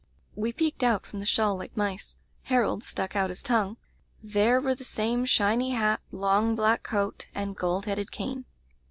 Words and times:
"We 0.35 0.51
peeked 0.51 0.81
out 0.81 1.05
from 1.05 1.19
the 1.19 1.27
shawl 1.27 1.55
like 1.57 1.77
mice. 1.77 2.17
Harold 2.45 2.83
stuck 2.83 3.15
out 3.15 3.29
his 3.29 3.43
tongue. 3.43 3.77
There 4.23 4.59
were 4.59 4.73
the 4.73 4.83
same 4.83 5.25
shiny 5.25 5.73
hat, 5.75 6.01
long 6.11 6.55
black 6.55 6.81
coat, 6.81 7.27
and 7.35 7.55
gold 7.55 7.85
headed 7.85 8.11
cane. 8.11 8.45